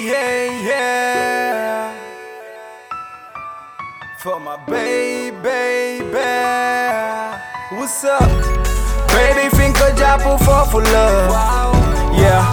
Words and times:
yeah, 0.00 0.64
yeah. 0.68 1.92
For 4.22 4.38
my 4.40 4.56
baby, 4.66 5.36
baby. 5.42 6.16
What's 7.76 8.04
up? 8.04 8.22
Baby, 9.08 9.48
think 9.56 9.76
a 9.80 9.94
job 9.96 10.20
will 10.24 10.38
for 10.38 10.82
love. 10.82 11.30
Yeah. 12.16 12.44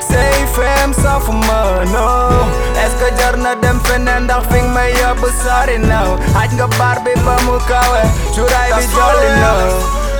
Say 0.00 0.46
fam 0.54 0.92
só 0.94 1.18
fumar, 1.20 1.84
no 1.92 2.46
Es 2.78 2.92
ka 3.00 3.10
jarna 3.18 3.54
dem 3.60 3.80
fenen 3.80 4.26
dag 4.26 4.44
fing 4.50 4.72
me 4.72 4.92
up 5.02 5.18
sorry 5.42 5.78
now 5.78 6.16
Haj 6.36 6.52
nga 6.54 6.68
barbe 6.78 7.12
ba 7.26 7.36
mu 7.44 7.58
kawe 7.68 8.02
Churai 8.32 8.70
bi 8.76 8.84
jolly 8.94 9.30
now. 9.42 9.66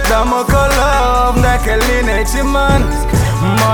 Damo 0.09 0.43
ko 0.45 0.63
love 0.79 1.39
na 1.41 1.57
keline 1.65 2.25
chiman 2.27 2.83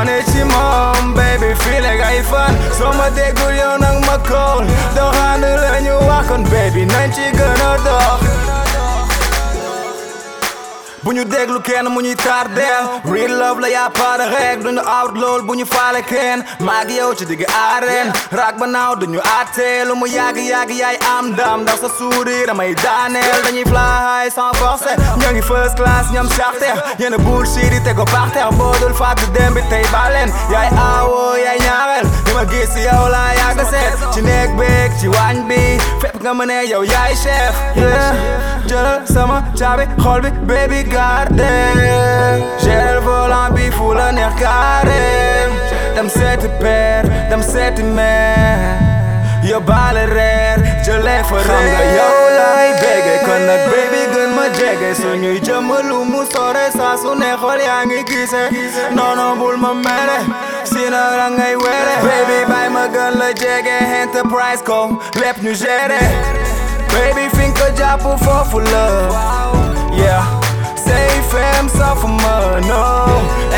ne 0.08 0.16
ci 0.30 0.42
moom 0.52 1.14
baby 1.14 1.50
fii 1.62 1.80
like 1.86 2.04
ay 2.10 2.20
fan 2.30 2.54
soo 2.78 2.92
ma 2.98 3.08
déggul 3.16 3.54
yow 3.60 3.74
nag 3.84 3.98
ma 4.06 4.16
call. 4.28 4.66
Doxaanu 4.96 5.50
la 5.64 5.80
ñu 5.84 5.94
waxoon 6.08 6.42
baby 6.52 6.82
nañ 6.92 7.08
ci 7.14 7.24
gën 7.38 8.41
bu 11.04 11.12
ñu 11.12 11.24
déglu 11.24 11.60
kenn 11.60 11.86
mu 11.94 12.00
ñuy 12.00 12.14
tardeel 12.16 12.84
real 13.12 13.32
love 13.40 13.60
la 13.60 13.68
yaa 13.68 13.90
pare 13.90 14.24
rek 14.34 14.58
duñu 14.64 14.80
out 14.98 15.14
lool 15.22 15.42
bu 15.46 15.54
ñu 15.54 15.64
faale 15.66 16.02
kenn. 16.10 16.44
Maag 16.60 16.90
yow 16.90 17.12
ci 17.18 17.24
digg 17.26 17.42
arène. 17.48 18.12
Raak 18.38 18.56
ba 18.60 18.66
naaw 18.66 18.94
duñu 19.00 19.18
lu 19.88 19.94
mu 20.00 20.06
yàgg 20.06 20.36
yàgg 20.38 20.70
yaay 20.70 20.96
am 21.16 21.26
ndam. 21.32 21.62
Ndax 21.62 21.80
sa 21.80 21.88
sourire 21.98 22.46
damay 22.46 22.74
daaneel. 22.74 23.42
Dañuy 23.44 23.64
fly 23.64 23.94
high 24.06 24.30
sans 24.36 24.52
forcer. 24.60 24.96
Ñoo 25.18 25.32
ngi 25.32 25.42
first 25.42 25.74
class 25.76 26.06
ñoom 26.12 26.28
charter 26.36 26.74
yéen 26.98 27.14
a 27.14 27.18
bullshit 27.18 27.72
yi 27.72 27.80
te 27.82 27.92
ko 27.94 28.04
par 28.04 28.30
terre. 28.32 28.52
Boo 28.58 28.74
dul 28.80 28.94
fàtte 28.94 29.26
dem 29.34 29.54
bi 29.54 29.62
tey 29.70 29.84
baleen 29.92 30.30
yaay 30.52 30.68
aawoo 30.86 31.36
yaay 31.44 31.58
ñaareel 31.66 32.06
li 32.42 32.48
ma 32.48 32.50
gis 32.52 32.74
yow 32.84 33.08
laa 33.10 33.34
yàgg 33.34 33.60
seet 33.70 33.98
ci 34.14 34.20
néeg 34.22 34.50
beeg 34.58 34.90
ci 35.00 35.08
waañ 35.08 35.46
bi 35.48 35.78
fépp 36.02 36.16
nga 36.22 36.32
mëne 36.34 36.58
yow 36.70 36.82
yaay 36.82 37.14
chef. 37.14 37.54
Yeah. 37.76 38.14
Jëlal 38.66 39.06
sama 39.06 39.42
caabi 39.58 39.86
xol 40.02 40.20
bi 40.22 40.30
baby 40.48 40.82
garde. 40.84 41.50
Gel 42.62 42.98
volant 43.04 43.50
bi 43.54 43.70
fu 43.70 43.92
la 43.94 44.10
neex 44.12 44.34
carré. 44.40 45.02
Dem 45.94 46.08
seeti 46.08 46.48
père 46.60 47.04
dem 47.30 47.42
seeti 47.42 47.82
mère 47.82 48.90
yóbbaale 49.44 50.04
reer 50.14 50.58
jëlee 50.86 51.22
fa 51.28 51.38
xam 51.46 51.64
nga 51.72 51.82
yow 51.98 52.18
laay 52.38 52.68
bége 52.82 53.14
kon 53.26 53.42
nag 53.48 53.62
baby 53.72 54.02
gën 54.14 54.30
ma 54.36 54.46
jege. 54.58 54.90
Suñuy 55.02 55.38
jëmalu 55.46 56.04
mu 56.12 56.22
sore 56.32 56.66
saa 56.76 56.96
su 57.02 57.14
ne 57.14 57.30
xol 57.42 57.60
yaa 57.68 57.84
ngi 57.86 58.02
gise. 58.10 58.42
Noono 58.96 59.34
bul 59.38 59.56
ma 59.64 59.72
mere 59.74 60.18
sina 60.66 61.02
la 61.18 61.28
ngay 61.30 61.54
were 61.56 61.96
baby 62.06 62.38
bay 62.50 62.68
ma 62.68 62.86
gën 62.94 63.18
la 63.20 63.28
jege 63.42 63.76
enterprise 64.02 64.62
ko 64.64 64.98
lépp 65.20 65.42
ñu 65.42 65.54
géré 65.54 66.00
baby 66.92 67.28
fi 67.36 67.44
nga 67.48 67.58
ko 67.60 67.66
jàpp 67.78 68.02
foofu 68.24 68.58
la 68.72 68.84
yeah. 70.02 70.24
Say 70.84 71.08
fam 71.30 71.68
safu 71.68 72.08
ma 72.08 72.58
no. 72.68 72.82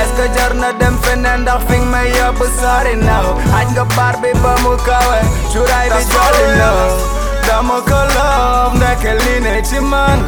Est-ce 0.01 0.13
que 0.17 0.27
jar 0.39 0.53
na 0.55 0.73
dem 0.81 0.97
feneen 1.03 1.41
ndax 1.43 1.61
fi 1.69 1.77
nga 1.79 1.87
may 1.93 2.09
yóbbu 2.19 2.45
sori 2.61 2.95
now 2.97 3.27
aj 3.59 3.69
nga 3.75 3.85
bar 3.97 4.15
bi 4.23 4.31
ba 4.43 4.53
mu 4.63 4.77
kawe 4.87 5.21
cuuraay 5.53 5.89
bi 5.95 6.03
jolli 6.13 6.47
now 6.59 6.79
dama 7.47 7.77
ko 7.89 8.01
love 8.95 9.03
ndeke 9.03 9.25
li 9.25 9.41
ne 9.41 9.63
ci 9.63 9.81
man 9.81 10.19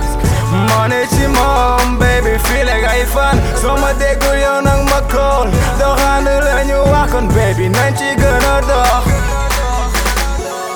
moo 0.53 0.87
ne 0.89 1.07
ci 1.09 1.27
moom 1.27 1.99
baby 1.99 2.39
fii 2.39 2.65
like 2.65 2.87
ay 2.87 3.05
fan 3.07 3.37
soo 3.63 3.77
ma 3.79 3.93
déggul 3.95 4.39
yow 4.39 4.61
nag 4.63 4.81
ma 4.91 5.01
call 5.13 5.51
doxaanu 5.79 6.41
la 6.47 6.65
ñu 6.65 6.79
waxoon 6.93 7.29
baby 7.29 7.69
nañ 7.69 7.95
ci 7.97 8.15
gën 8.17 8.45
a 8.53 8.61
dox 8.61 9.05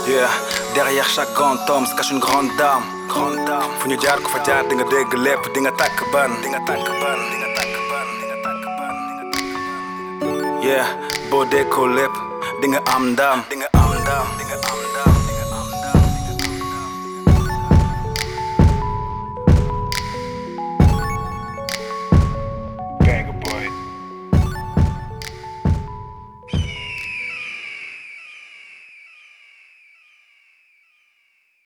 Yeah, 0.08 0.30
derrière 0.74 1.08
chaque 1.08 1.32
grand 1.34 1.58
homme 1.68 1.86
se 1.86 1.94
cache 1.94 2.10
une 2.10 2.18
grande 2.18 2.50
dame. 2.58 2.82
Grande 3.08 3.44
dame. 3.46 3.70
Fu 3.78 3.86
ñu 3.88 3.96
jaar 4.02 4.18
ko 4.22 4.28
fa 4.28 4.42
jaar 4.44 4.64
di 4.68 4.74
nga 4.74 4.84
dégg 4.90 5.12
lépp 5.14 5.42
di 5.54 5.60
nga 5.60 5.70
tàkk 5.70 5.98
ban. 6.12 6.30
di 6.42 6.48
nga 6.48 6.58
tàkk 6.66 6.86
ban 7.00 7.18
di 7.30 7.36
nga 7.40 7.48
tàkk 7.56 7.74
ban 7.90 8.06
di 8.18 8.24
nga 8.26 8.36
tàkk 8.44 8.64
ban 8.78 8.94
di 9.06 9.14
nga 9.14 9.26
tàkk 9.30 9.44
ban. 10.18 10.62
Yeah, 10.66 10.86
boo 11.30 11.44
déggoo 11.52 11.86
lépp 11.98 12.14
di 12.60 12.66
nga 12.72 12.80
am 12.94 13.04
ndam. 13.12 13.38
di 13.50 13.56
nga 13.60 13.68
am 13.82 13.90
ndam. 14.02 14.26